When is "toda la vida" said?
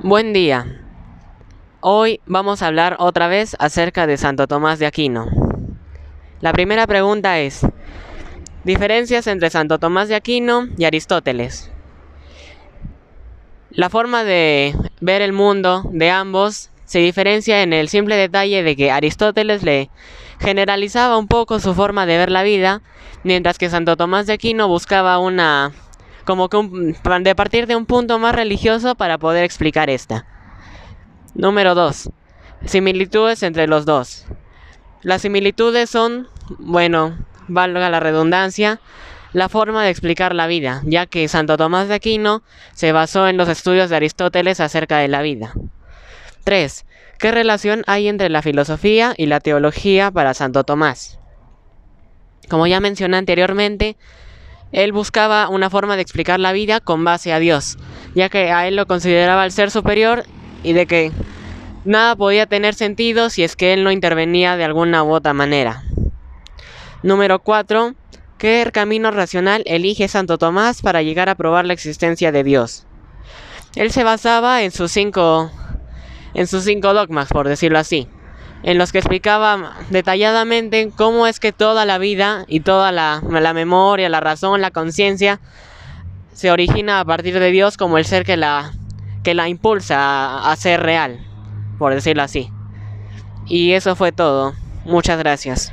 81.52-82.44